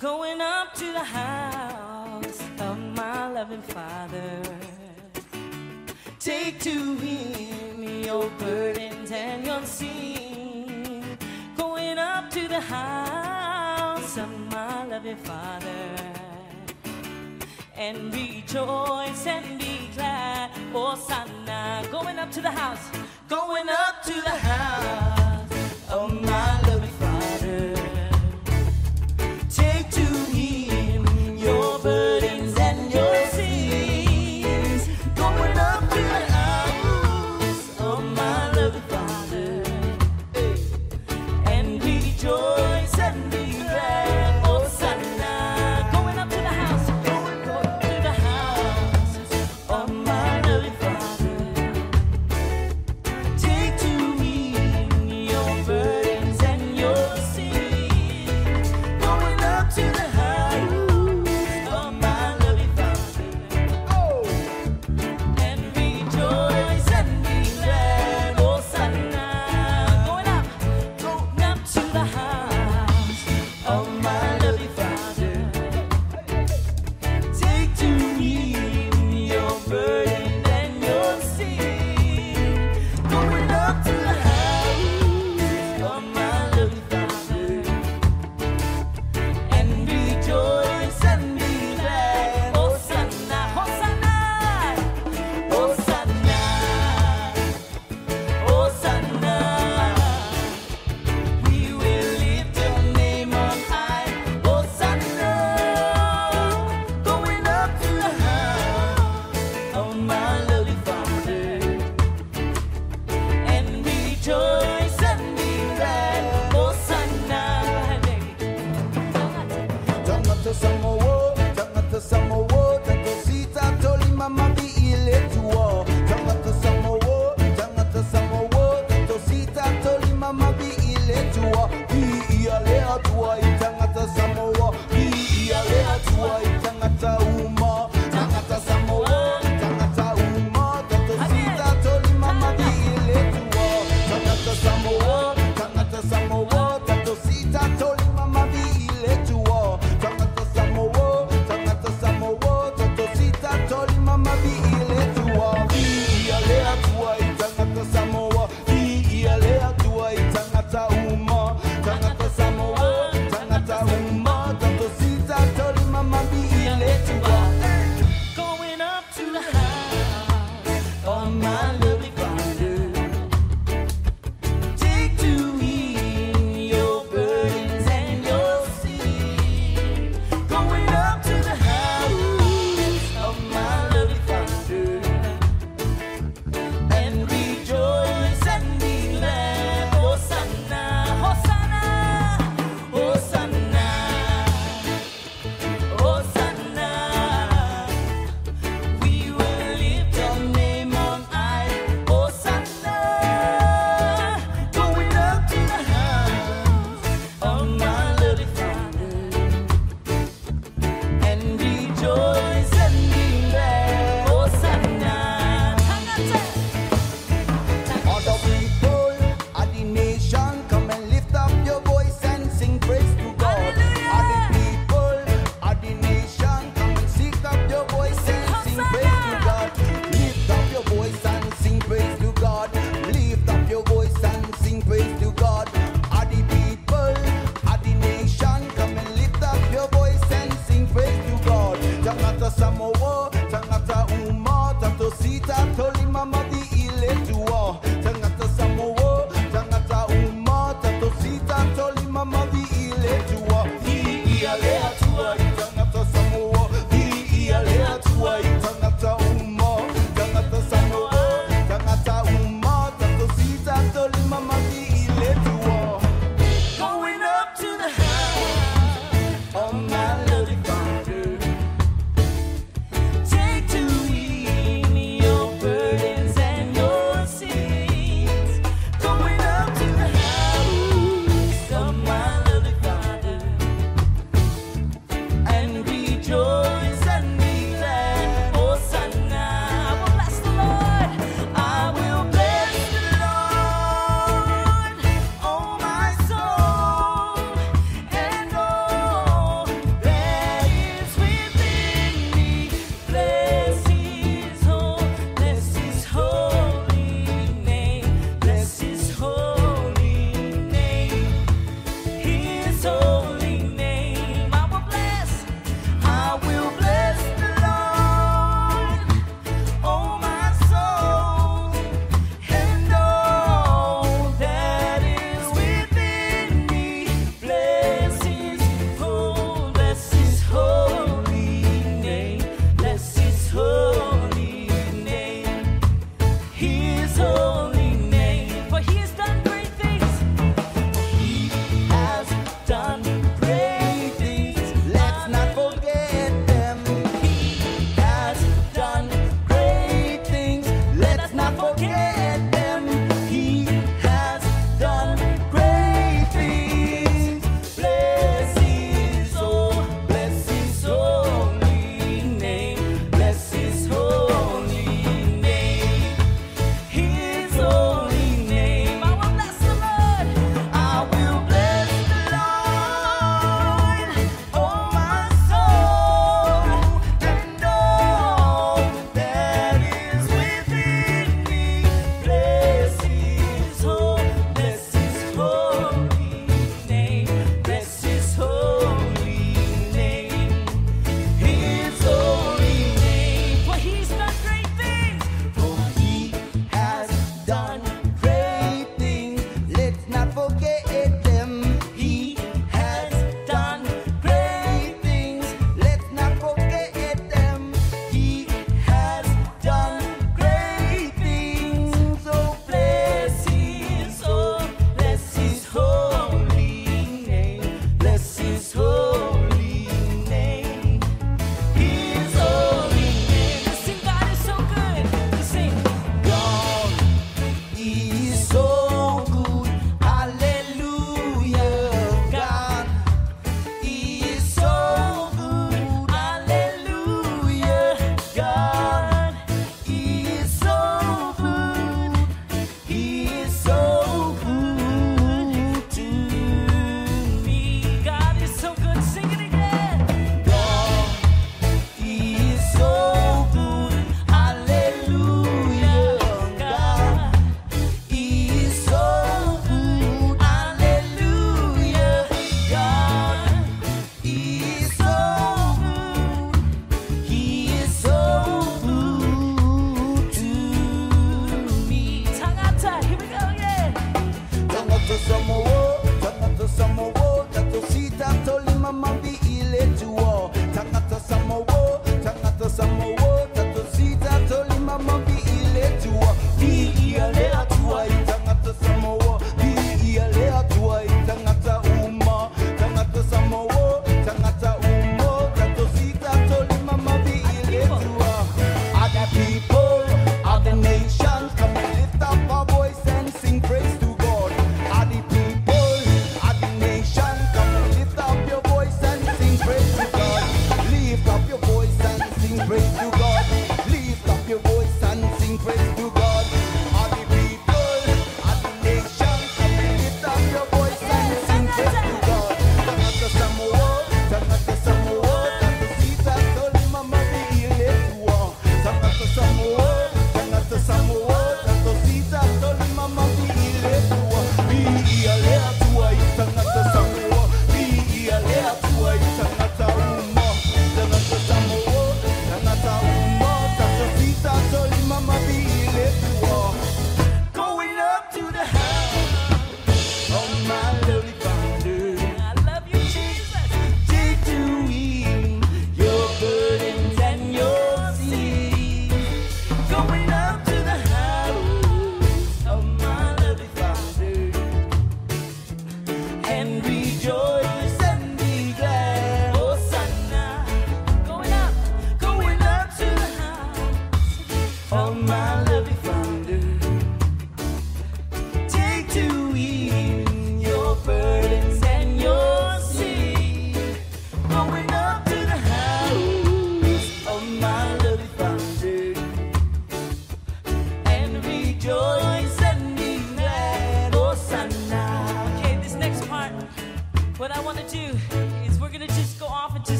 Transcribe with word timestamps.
Going 0.00 0.40
up 0.40 0.72
to 0.76 0.92
the 0.94 1.04
house 1.04 2.40
of 2.58 2.78
my 2.78 3.28
loving 3.28 3.60
Father. 3.60 4.40
Take 6.18 6.58
to 6.60 6.94
him 6.94 7.82
your 8.02 8.30
burdens 8.38 9.12
and 9.12 9.44
your 9.44 9.62
sin. 9.66 11.04
Going 11.54 11.98
up 11.98 12.30
to 12.30 12.48
the 12.48 12.62
house 12.62 14.16
of 14.16 14.30
my 14.50 14.86
loving 14.86 15.16
Father. 15.16 15.68
And 17.76 18.10
rejoice 18.14 19.26
and 19.26 19.58
be 19.58 19.90
glad, 19.94 20.50
oh, 20.72 20.96
Hosanna. 20.96 21.86
Going 21.90 22.18
up 22.18 22.32
to 22.32 22.40
the 22.40 22.50
house, 22.50 22.88
going 23.28 23.68
up 23.68 24.02
to 24.04 24.14
the 24.14 24.30
house. 24.30 25.09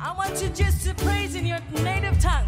I 0.00 0.12
want 0.12 0.42
you 0.42 0.48
just 0.50 0.84
to 0.86 0.94
praise 0.94 1.34
in 1.34 1.46
your 1.46 1.58
native 1.82 2.18
tongue. 2.20 2.46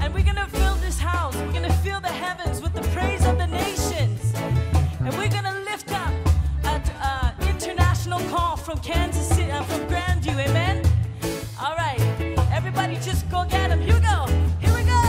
And 0.00 0.12
we're 0.14 0.24
going 0.24 0.36
to 0.36 0.46
fill 0.46 0.74
this 0.76 0.98
house. 0.98 1.36
We're 1.36 1.52
going 1.52 1.62
to 1.70 1.78
fill 1.84 2.00
the 2.00 2.08
heavens 2.08 2.60
with 2.62 2.72
the 2.74 2.82
praise 2.96 3.24
of 3.26 3.36
the 3.38 3.46
nations. 3.46 4.32
And 5.00 5.10
we're 5.16 5.28
going 5.28 5.44
to 5.44 5.60
lift 5.70 5.92
up 5.92 6.12
an 6.64 6.80
uh, 7.02 7.34
international 7.48 8.20
call 8.30 8.56
from 8.56 8.78
Kansas 8.78 9.28
City, 9.28 9.50
uh, 9.50 9.62
from 9.64 9.80
Grandview. 9.88 10.38
Amen? 10.48 10.82
All 11.60 11.76
right. 11.76 12.00
Everybody 12.52 12.94
just 12.96 13.28
go 13.30 13.44
get 13.44 13.68
them. 13.68 13.80
Here 13.80 13.94
we 13.94 14.00
go. 14.00 14.26
Here 14.60 14.74
we 14.74 14.84
go. 14.84 15.02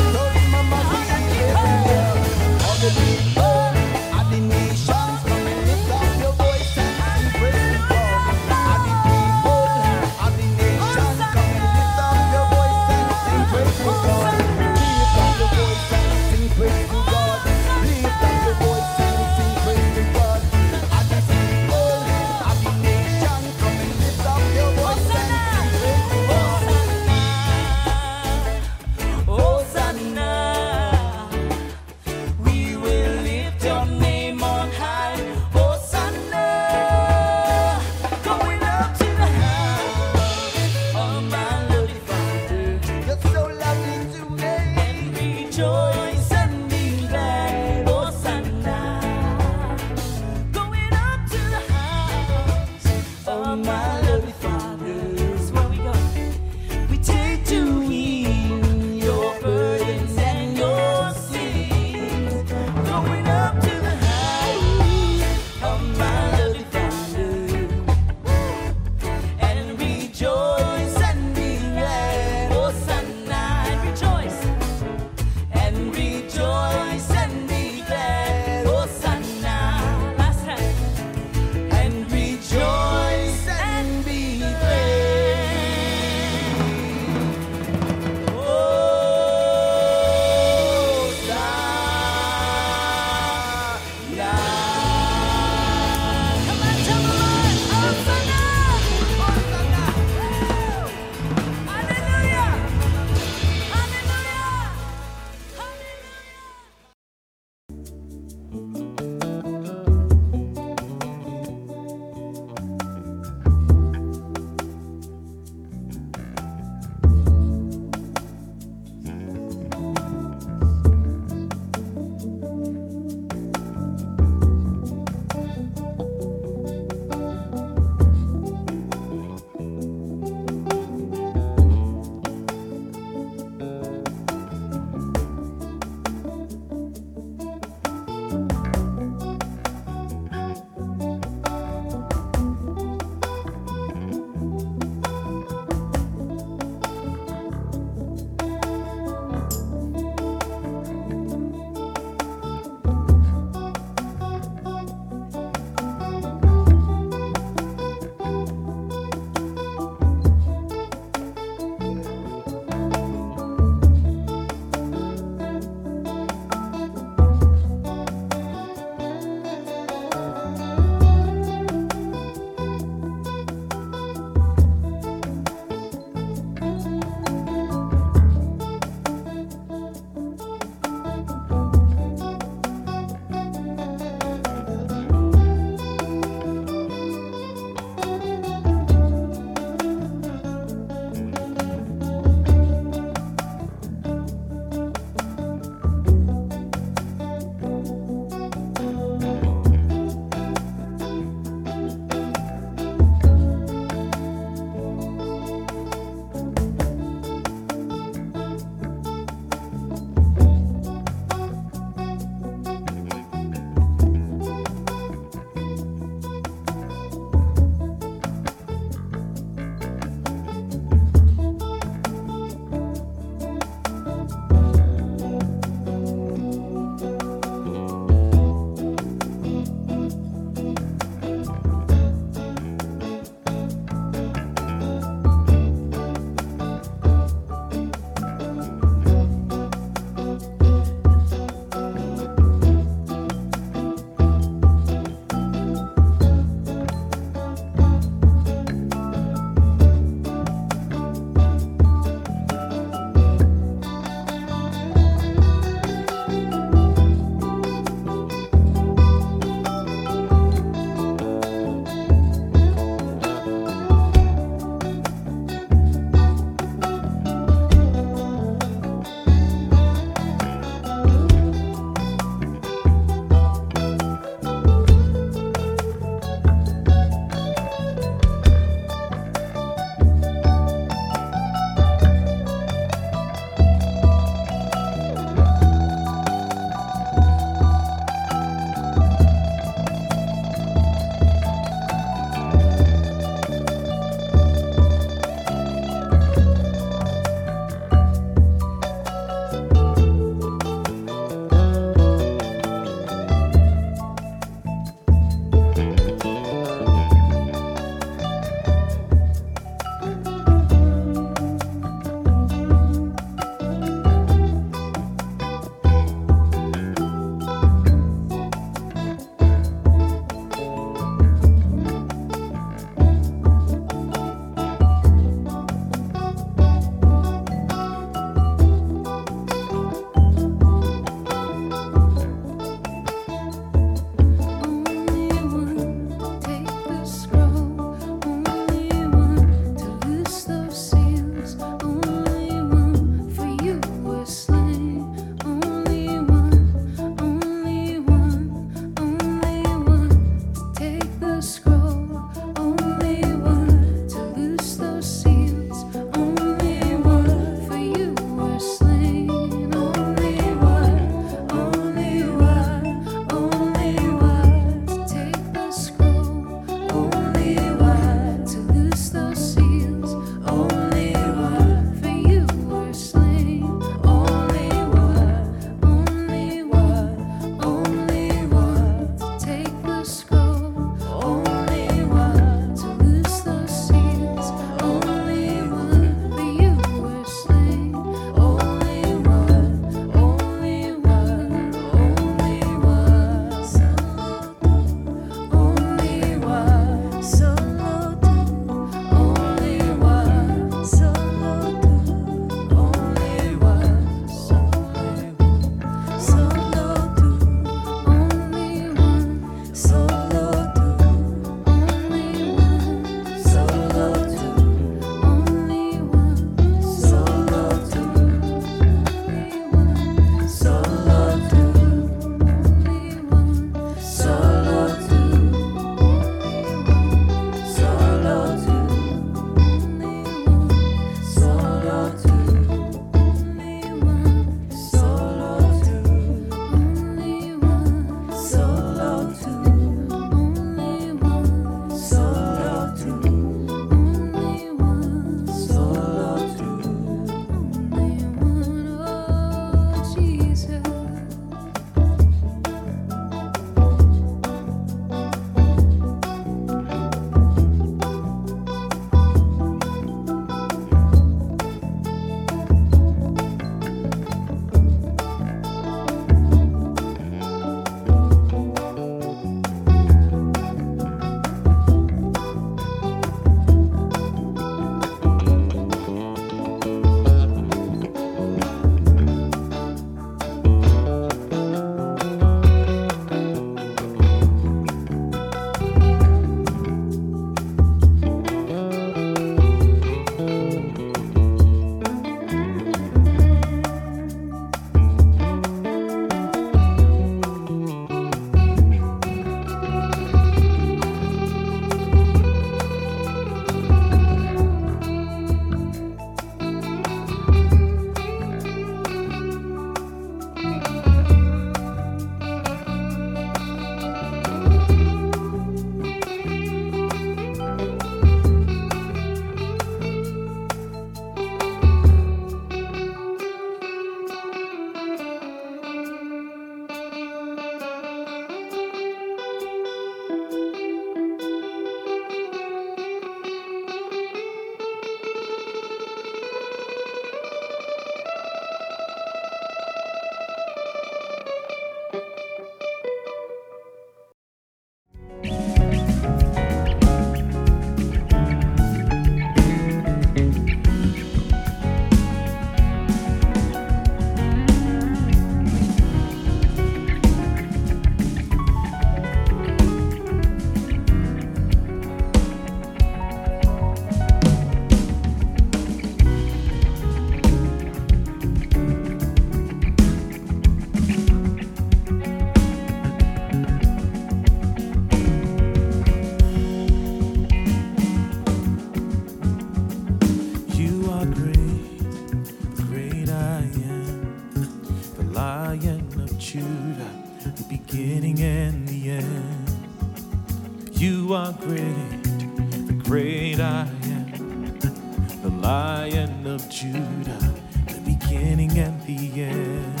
Lion 595.68 596.46
of 596.46 596.66
Judah, 596.70 597.52
the 597.88 598.00
beginning 598.02 598.78
and 598.78 598.98
the 599.02 599.42
end. 599.42 600.00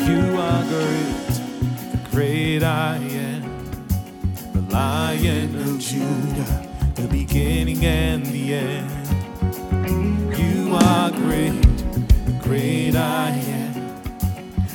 You 0.00 0.36
are 0.36 0.64
great, 0.64 1.34
the 1.92 2.00
great 2.10 2.64
I 2.64 2.96
am, 2.96 3.70
the 4.52 4.62
Lion 4.62 5.54
of 5.54 5.78
Judah, 5.78 6.68
the 6.96 7.06
beginning 7.06 7.86
and 7.86 8.26
the 8.26 8.54
end. 8.54 8.90
You 10.36 10.74
are 10.74 11.12
great, 11.12 11.62
the 12.26 12.36
great 12.42 12.96
I 12.96 13.28
am, 13.28 14.02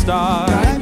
Start. 0.03 0.72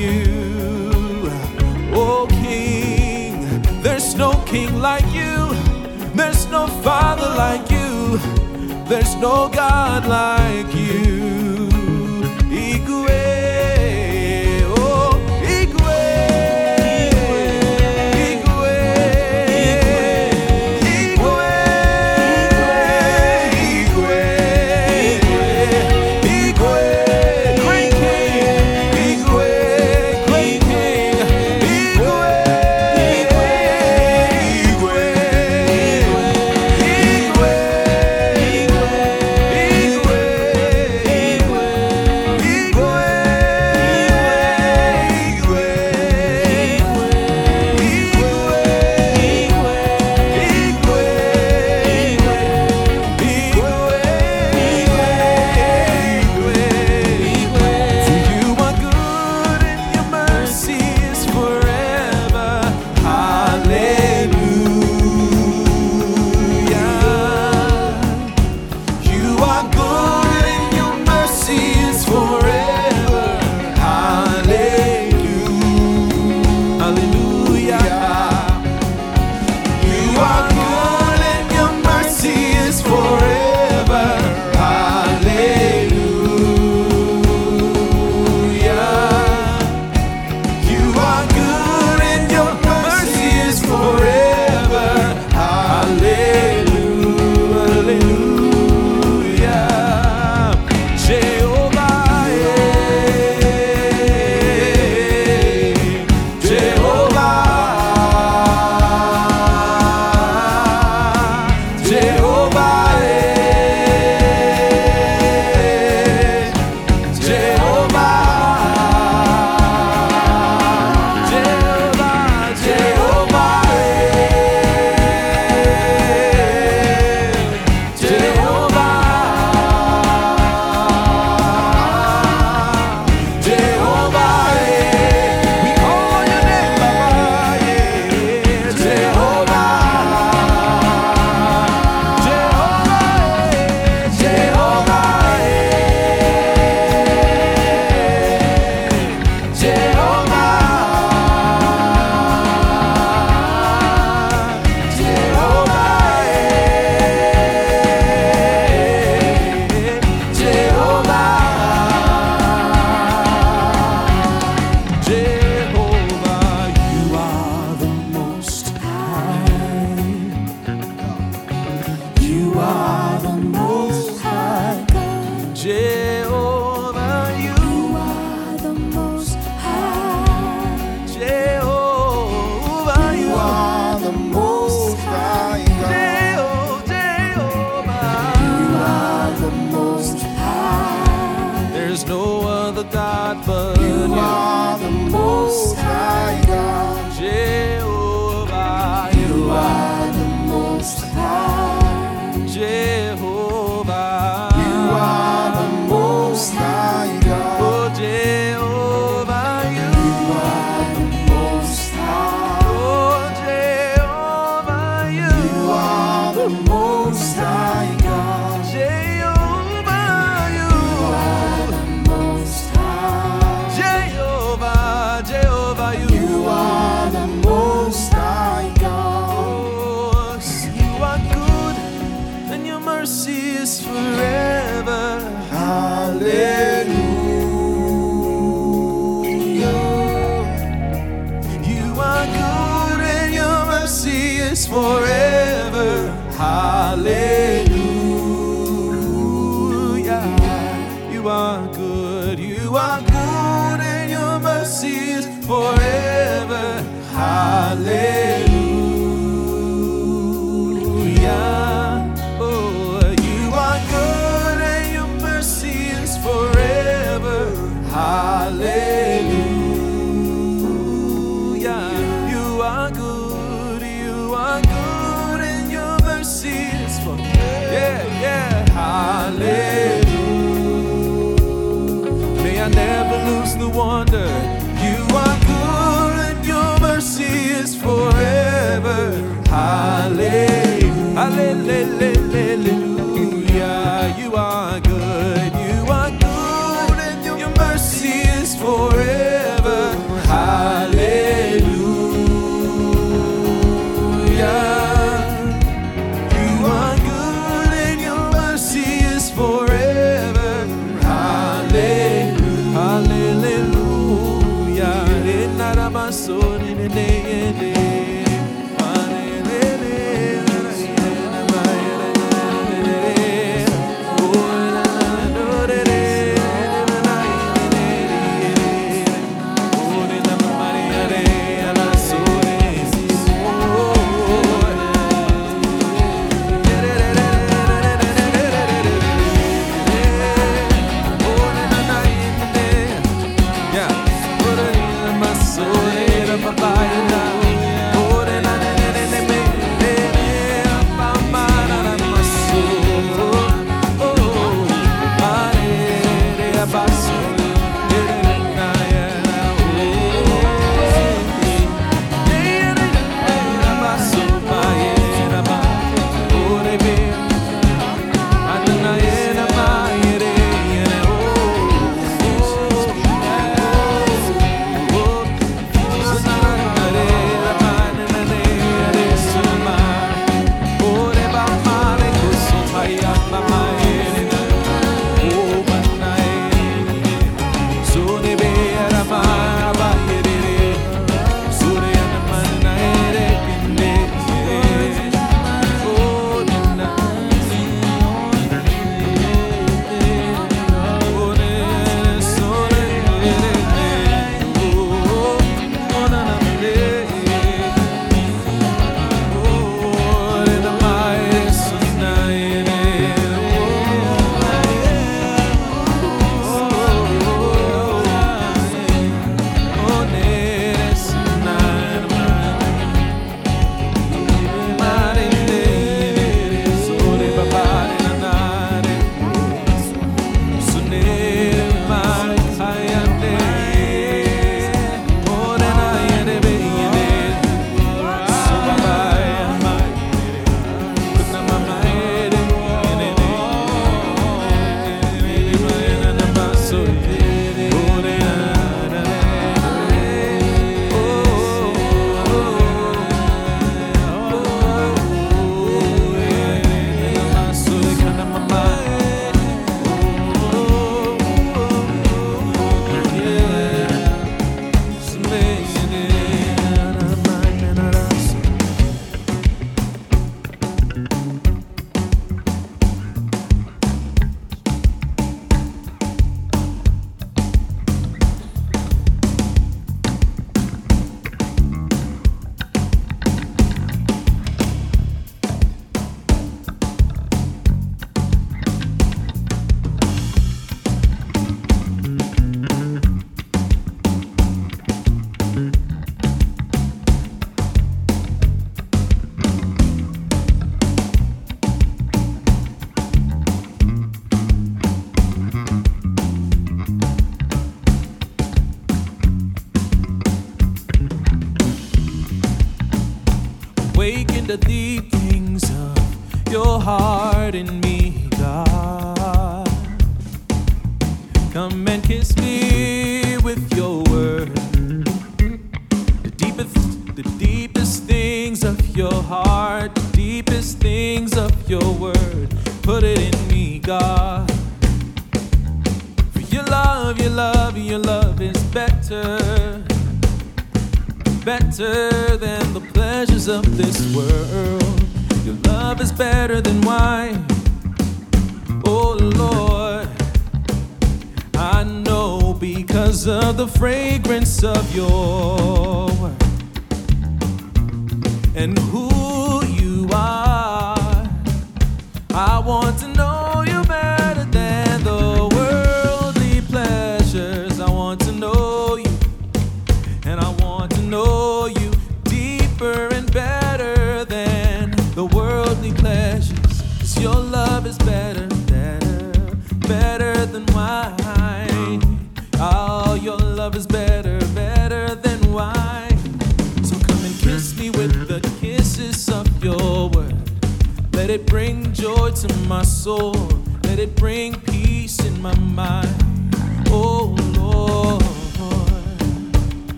you, 0.00 1.30
oh 1.92 2.26
King. 2.42 3.62
There's 3.82 4.14
no 4.14 4.32
King 4.46 4.80
like 4.80 5.06
you, 5.12 5.54
there's 6.14 6.46
no 6.46 6.66
Father 6.82 7.28
like 7.36 7.70
you, 7.70 8.18
there's 8.88 9.14
no 9.16 9.48
God 9.48 10.06
like 10.06 10.74
you. 10.74 11.19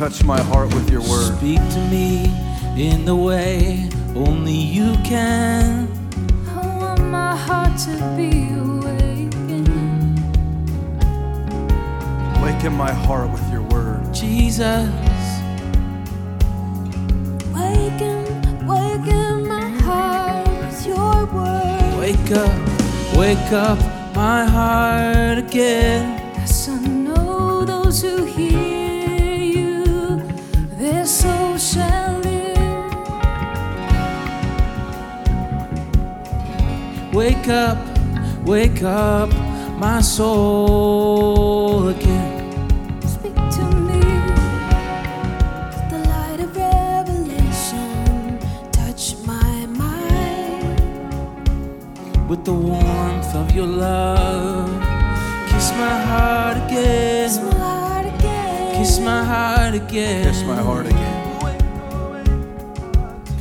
Touch 0.00 0.24
my 0.24 0.40
heart 0.40 0.72
with 0.72 0.90
your 0.90 1.02
word. 1.02 1.36
Speak 1.36 1.58
to 1.58 1.80
me 1.90 2.32
in 2.74 3.04
the 3.04 3.14
way 3.14 3.86
only 4.16 4.54
you 4.54 4.94
can. 5.04 5.88
I 6.48 6.78
want 6.78 7.04
my 7.04 7.36
heart 7.36 7.78
to 7.80 7.92
be 8.16 8.48
awakened. 8.48 9.68
Waken 12.42 12.72
my 12.72 12.90
heart 12.90 13.30
with 13.30 13.46
your 13.52 13.60
word. 13.60 14.14
Jesus, 14.14 14.88
Waken, 17.52 18.24
waken 18.66 19.46
my 19.48 19.68
heart 19.84 20.48
with 20.48 20.86
your 20.86 21.26
word. 21.26 21.98
wake 21.98 22.30
up, 22.32 23.18
wake 23.18 23.52
up 23.52 23.78
my 24.16 24.46
heart 24.46 25.36
again. 25.36 26.09
Wake 37.20 37.48
up, 37.48 37.76
wake 38.46 38.82
up 38.82 39.28
my 39.78 40.00
soul 40.00 41.88
again. 41.88 43.02
Speak 43.02 43.34
to 43.34 43.62
me. 43.88 44.00
Let 45.70 45.90
the 45.90 45.98
light 46.08 46.40
of 46.40 46.56
revelation 46.56 48.38
touch 48.72 49.16
my 49.26 49.66
mind. 49.66 50.80
With 52.26 52.46
the 52.46 52.54
warmth 52.54 53.34
of 53.34 53.54
your 53.54 53.66
love, 53.66 54.70
kiss 55.50 55.72
my 55.72 55.96
heart 56.10 56.56
again. 56.56 57.28
Kiss 57.28 57.38
my 57.38 57.52
heart 57.52 58.06
again. 58.06 58.76
Kiss 58.78 58.98
my 58.98 59.22
heart 59.22 59.74
again. 59.74 60.24
Kiss 60.24 60.42
my 60.44 60.62
heart 60.62 60.86
again. 60.86 61.20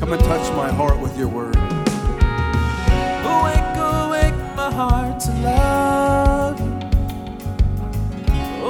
Come 0.01 0.11
and 0.11 0.21
touch 0.25 0.51
my 0.57 0.69
heart 0.69 0.99
with 0.99 1.17
your 1.17 1.29
word. 1.29 1.68
Heart 4.79 5.19
to 5.19 5.31
love 5.41 6.57
oh, 6.61 6.63
you. 6.63 6.71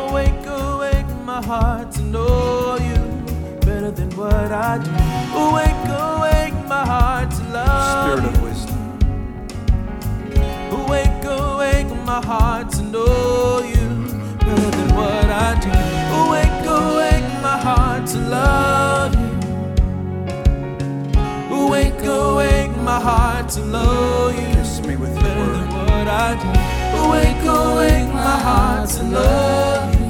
Awake, 0.10 0.46
awake 0.48 1.06
oh, 1.08 1.24
my 1.24 1.40
heart 1.44 1.92
to 1.92 2.02
know 2.02 2.78
you 2.82 2.98
better 3.64 3.92
than 3.92 4.10
what 4.18 4.52
I 4.52 4.80
do. 4.80 4.90
Oh, 5.38 5.52
awake, 5.52 5.86
awake 6.02 6.58
my 6.68 6.84
heart 6.84 7.30
to 7.30 7.44
love 7.54 8.18
Spirit 8.18 8.24
you. 8.24 8.30
of 8.30 8.42
wisdom. 8.48 8.80
Awake, 10.80 11.24
awake 11.26 11.92
my 12.12 12.22
heart 12.26 12.72
to 12.72 12.82
know 12.82 13.60
you 13.74 13.88
better 14.46 14.72
than 14.78 14.90
what 14.96 15.30
I 15.46 15.50
do. 15.66 15.70
Awake, 16.22 16.66
awake 16.80 17.30
my 17.48 17.58
heart 17.68 18.04
to 18.14 18.18
love 18.18 19.14
you. 19.22 19.30
Awake, 21.56 22.04
awake 22.04 22.76
my 22.78 23.00
heart 23.00 23.48
to 23.50 23.62
know 23.64 24.30
you 24.30 24.59
I 26.10 26.34
do. 26.42 26.50
Awake, 27.00 27.46
awake 27.46 28.10
my 28.14 28.36
heart 28.48 28.90
to 28.90 29.04
love 29.04 29.94
you. 30.00 30.08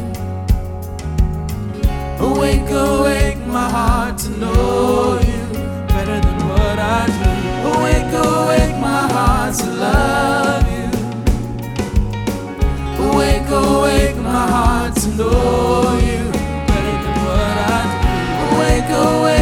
Awake, 2.26 2.70
awake 2.72 3.42
my 3.46 3.70
heart 3.70 4.18
to 4.20 4.30
know 4.30 5.20
you 5.22 5.44
better 5.88 6.20
than 6.26 6.40
what 6.48 6.80
I 6.80 7.06
do. 7.20 7.32
Awake, 7.70 8.14
awake 8.14 8.76
my 8.80 9.04
heart 9.14 9.54
to 9.56 9.68
love 9.86 10.66
you. 10.72 10.88
Awake, 13.06 13.50
awake 13.50 14.18
my 14.18 14.46
heart 14.56 14.96
to 14.96 15.08
know 15.18 16.00
you 16.08 16.24
better 16.68 16.98
than 17.04 17.18
what 17.28 17.58
I 17.76 17.80
do. 17.92 18.08
Awake, 18.56 18.92
awake 19.04 19.39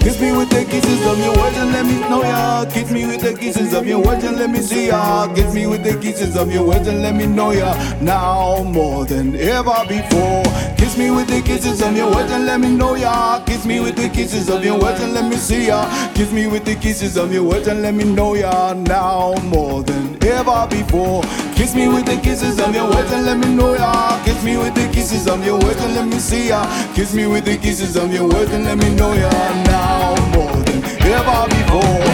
Kiss 0.00 0.20
me 0.20 0.32
with 0.32 0.50
the 0.50 0.64
kisses 0.64 1.04
of 1.06 1.18
your 1.18 1.34
words 1.36 1.56
and 1.56 1.72
let 1.72 1.84
me 1.84 1.98
know 2.08 2.22
ya. 2.22 2.64
Kiss 2.66 2.90
me 2.90 3.06
with 3.06 3.20
the 3.20 3.34
kisses 3.34 3.74
of 3.74 3.86
your 3.86 4.00
words 4.02 4.24
and 4.24 4.36
let 4.36 4.50
me 4.50 4.60
see 4.60 4.86
ya. 4.88 5.26
Kiss 5.34 5.52
me 5.54 5.66
with 5.66 5.82
the 5.82 5.98
kisses 5.98 6.36
of 6.36 6.52
your 6.52 6.64
words 6.66 6.86
and 6.88 7.02
let 7.02 7.14
me 7.14 7.26
know 7.26 7.50
ya. 7.50 7.74
Now 8.00 8.62
more 8.62 9.04
than 9.04 9.34
ever 9.36 9.84
before. 9.88 10.44
Kiss 10.76 10.96
me 10.96 11.10
with 11.10 11.26
the 11.28 11.42
kisses 11.42 11.82
of 11.82 11.96
your 11.96 12.10
words 12.14 12.30
and 12.32 12.46
let 12.46 12.60
me 12.60 12.70
know 12.74 12.94
ya. 12.94 13.40
Kiss 13.44 13.66
me 13.66 13.80
with 13.80 13.96
the 13.96 14.08
kisses 14.08 14.48
of 14.48 14.64
your 14.64 14.78
words 14.78 15.00
and 15.00 15.12
let 15.12 15.28
me 15.28 15.36
see 15.36 15.66
ya. 15.66 15.84
Kiss 16.14 16.30
me 16.32 16.46
with 16.46 16.64
the 16.64 16.76
kisses 16.76 17.16
of 17.16 17.32
your 17.32 17.42
words 17.44 17.66
and 17.68 17.82
let 17.82 17.94
me 17.94 18.04
know 18.04 18.34
ya. 18.34 18.74
Now 18.74 19.34
more 19.44 19.82
than 19.82 20.15
ever 20.28 20.66
before. 20.68 21.22
Kiss 21.54 21.74
me 21.74 21.88
with 21.88 22.06
the 22.06 22.16
kisses 22.16 22.58
of 22.60 22.74
your 22.74 22.88
words 22.90 23.10
and 23.12 23.26
let 23.26 23.38
me 23.38 23.54
know 23.54 23.74
ya. 23.74 24.22
Kiss 24.24 24.42
me 24.42 24.56
with 24.56 24.74
the 24.74 24.88
kisses 24.92 25.26
of 25.26 25.44
your 25.44 25.58
words 25.58 25.80
and 25.80 25.94
let 25.94 26.06
me 26.06 26.18
see 26.18 26.48
ya. 26.48 26.64
Kiss 26.94 27.14
me 27.14 27.26
with 27.26 27.44
the 27.44 27.56
kisses 27.56 27.96
of 27.96 28.12
your 28.12 28.28
words 28.28 28.52
and 28.52 28.64
let 28.64 28.78
me 28.78 28.94
know 28.94 29.12
ya 29.12 29.30
now 29.64 30.14
more 30.34 30.52
than 30.64 30.84
ever 31.02 31.48
before. 31.48 32.05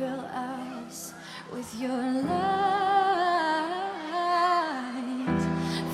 fill 0.00 0.24
us 0.32 1.12
with 1.52 1.78
your 1.78 1.90
light. 1.90 2.30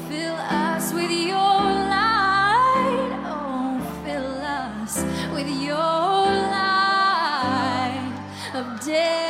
Fill 0.08 0.36
us 0.36 0.92
with 0.92 1.10
your 1.10 1.60
light. 1.90 3.10
Oh, 3.26 3.80
fill 4.04 4.32
us 4.62 5.02
with 5.34 5.48
your 5.48 6.22
light 6.54 8.14
of 8.54 8.80
day. 8.80 9.25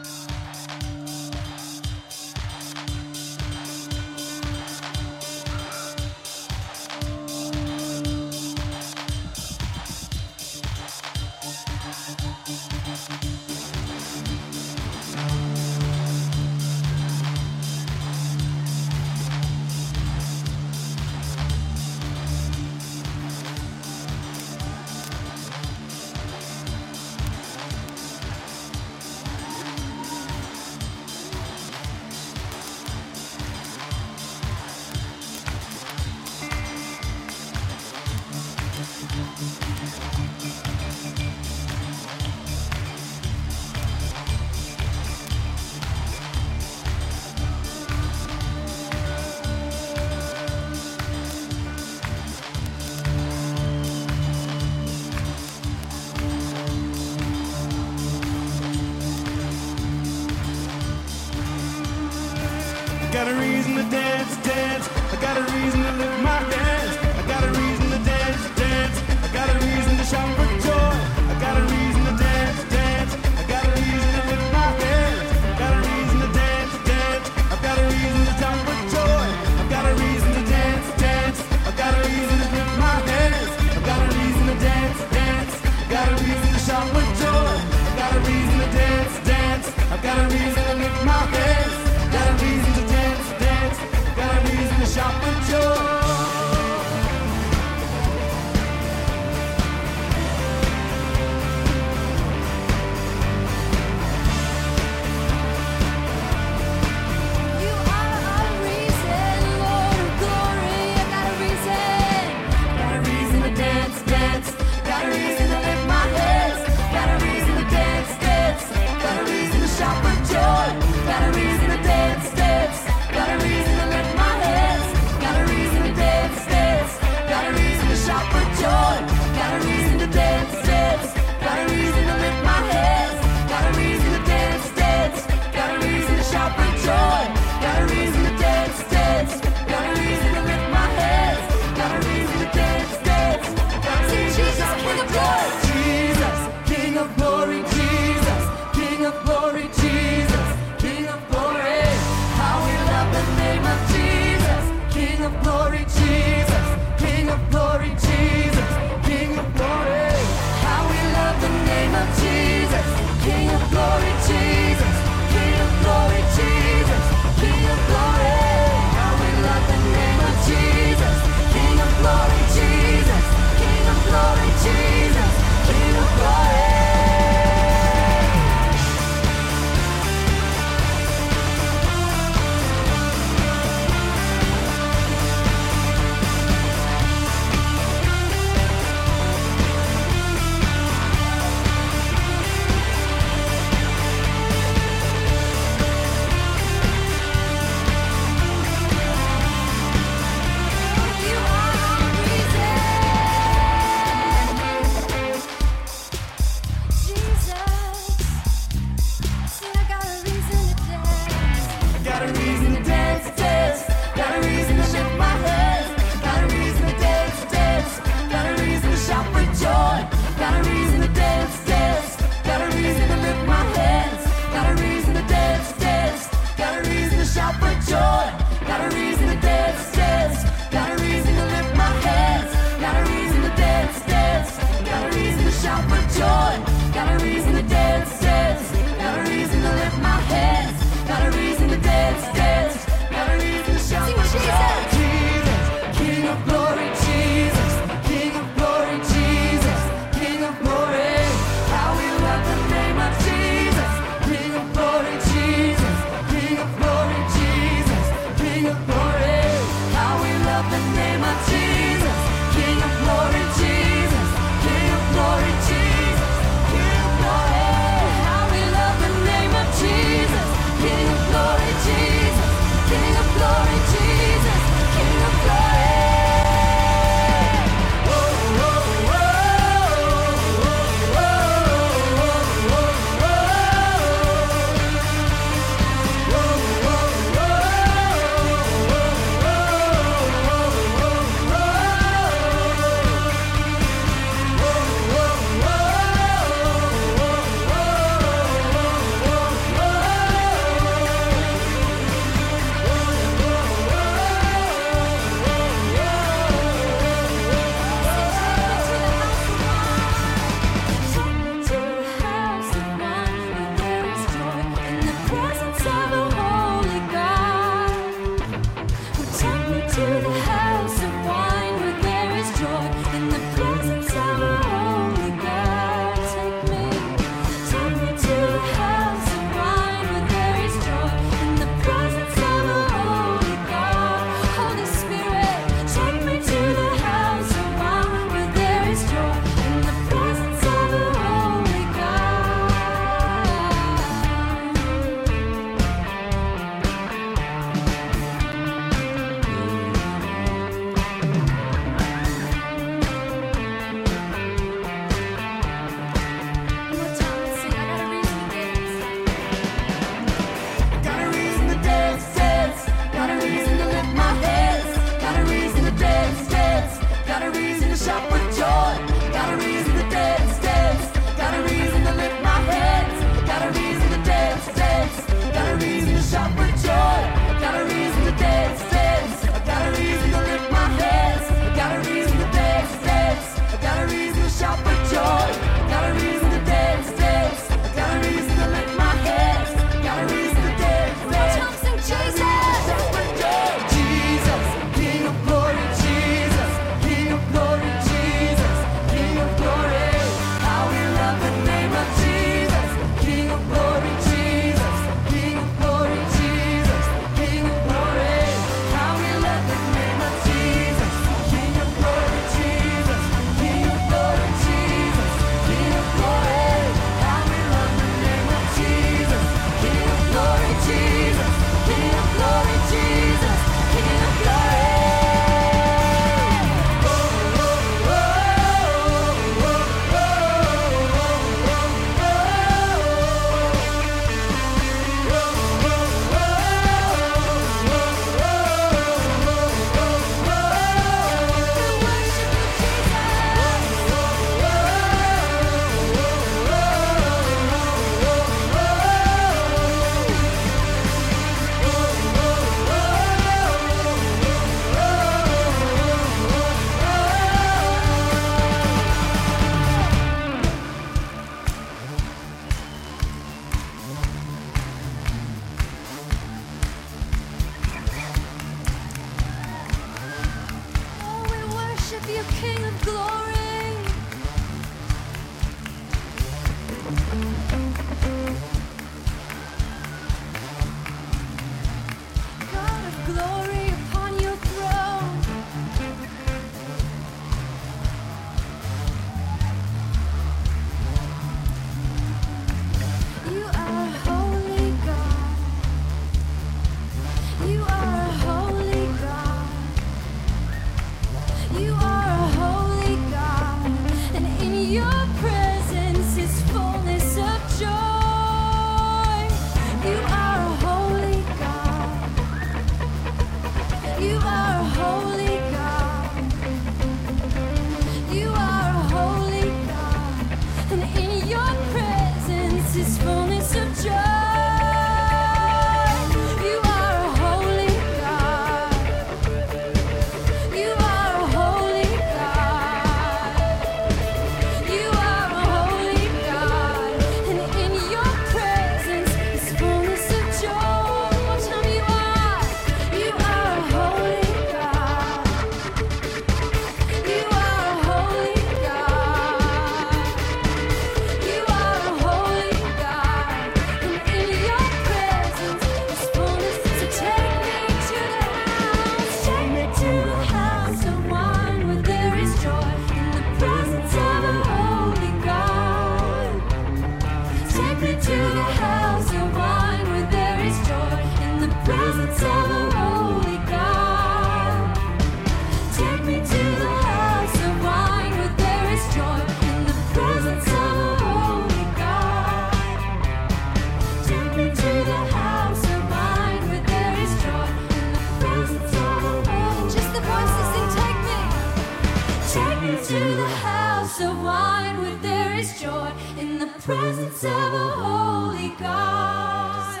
glass 594.16 594.30
of 594.30 594.44
wine 594.44 594.98
where 594.98 595.16
there 595.16 595.54
is 595.54 595.80
joy 595.80 596.12
in 596.38 596.58
the 596.58 596.66
presence 596.80 597.42
of 597.44 597.50
a 597.50 597.88
holy 597.88 598.68
God. 598.78 600.00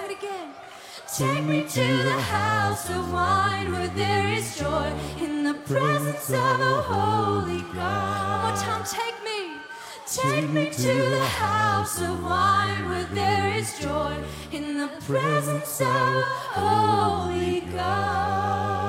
Take 1.16 1.44
me 1.44 1.62
to 1.62 1.96
the 2.02 2.20
house 2.20 2.90
of 2.90 3.12
wine 3.12 3.72
where 3.72 3.88
there 3.88 4.32
is 4.32 4.56
joy 4.58 4.92
in 5.20 5.44
the 5.44 5.54
presence 5.54 6.30
of 6.30 6.60
a 6.60 6.82
holy 6.82 7.62
God. 7.72 8.44
One 8.44 8.52
more 8.52 8.62
time, 8.62 8.84
take 8.84 9.22
me. 9.24 9.56
Take 10.06 10.50
me 10.50 10.70
to 10.70 11.10
the 11.10 11.24
house 11.24 12.00
of 12.00 12.22
wine 12.22 12.88
where 12.88 13.04
there 13.04 13.54
is 13.54 13.78
joy 13.78 14.16
in 14.52 14.78
the 14.78 14.88
presence 15.06 15.80
of 15.80 15.86
a 15.86 16.24
holy 16.54 17.60
God. 17.60 18.83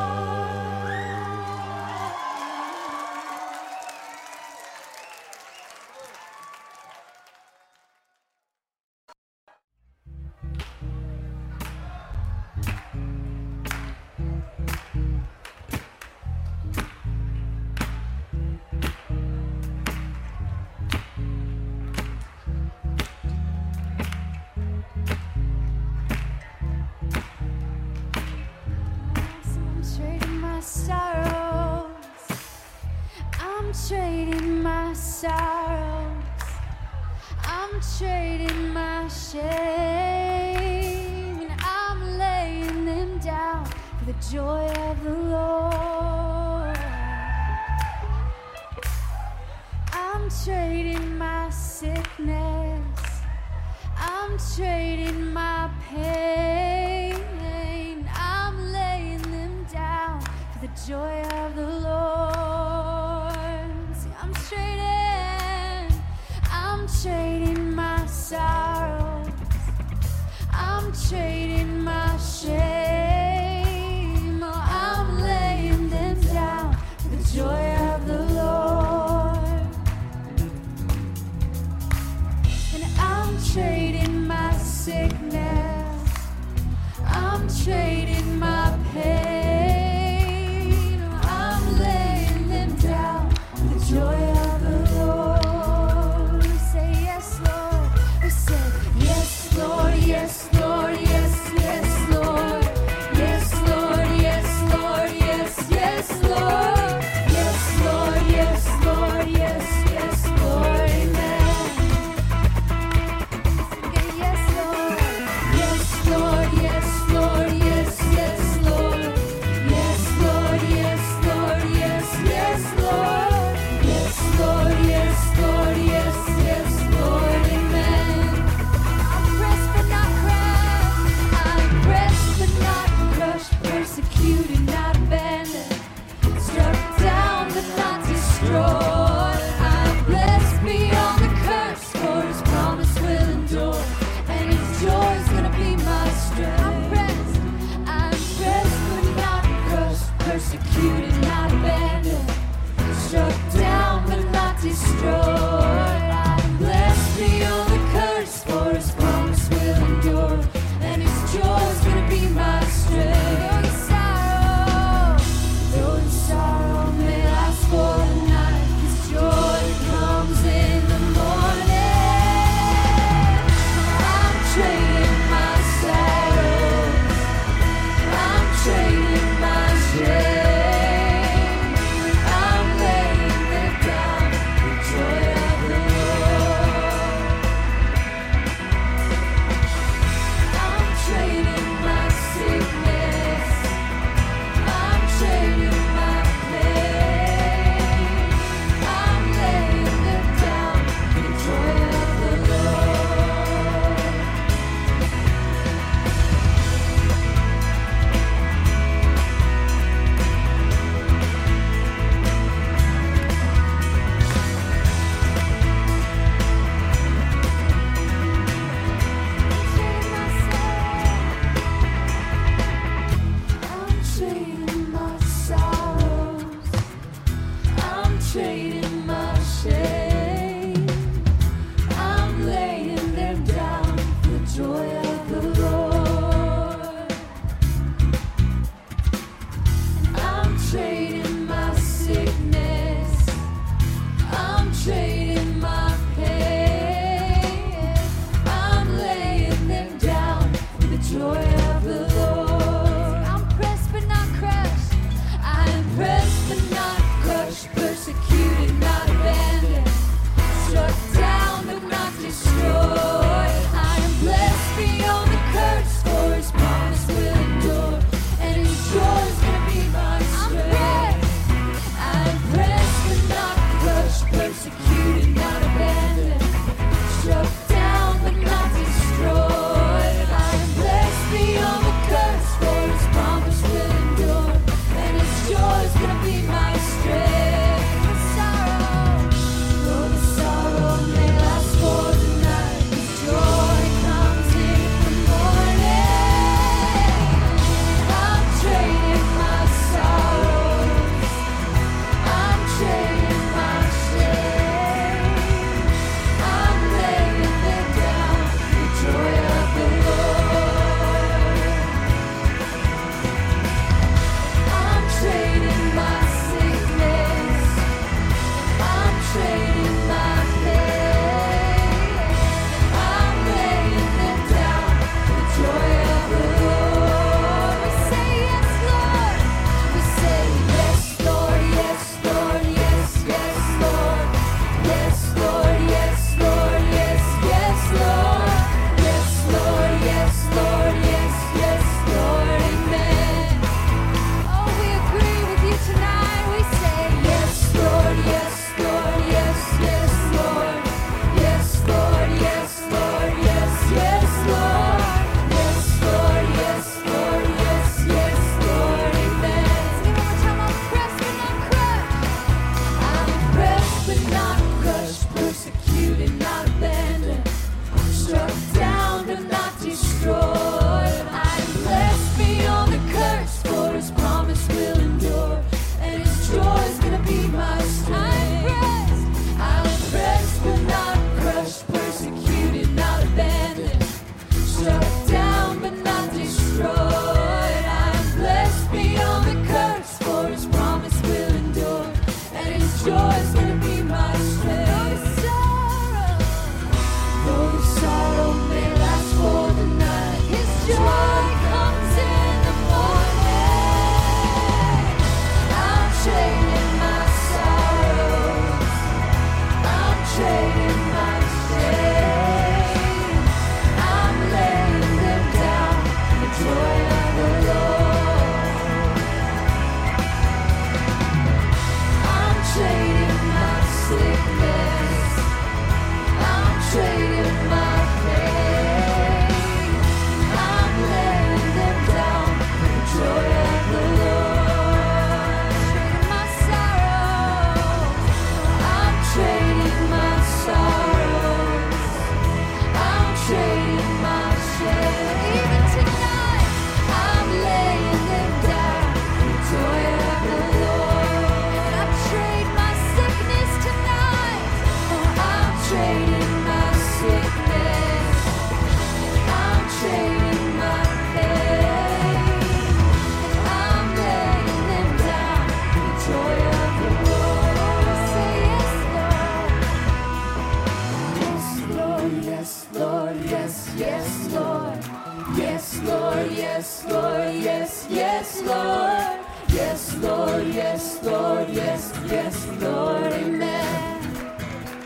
Yes, 478.45 478.61
Lord. 478.61 479.39
Yes, 479.69 480.15
Lord, 480.17 480.67
yes, 480.67 481.23
Lord, 481.23 481.69
yes, 481.69 482.13
yes, 482.27 482.67
Lord, 482.79 483.33
amen. 483.33 484.21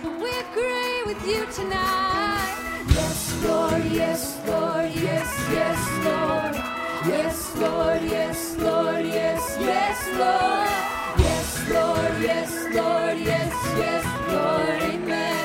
We 0.04 0.30
agree 0.46 1.04
with 1.06 1.26
you 1.26 1.46
tonight. 1.54 2.84
Yes, 2.90 3.44
Lord, 3.44 3.86
yes, 3.86 4.38
Lord, 4.46 4.92
yes, 4.94 5.30
yes, 5.52 5.80
Lord. 6.06 6.56
Yes, 7.08 7.56
Lord, 7.56 8.02
yes, 8.04 8.58
Lord, 8.58 9.06
yes, 9.06 9.58
yes, 9.60 9.98
Lord. 10.24 10.70
Yes, 11.26 11.70
Lord, 11.70 12.22
yes, 12.22 12.52
Lord, 12.76 13.18
yes, 13.20 13.54
yes, 13.80 14.06
Lord, 14.28 14.82
amen. 14.94 15.40